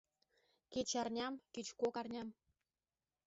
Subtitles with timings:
[0.71, 2.27] Кеч арням, кеч кок арням».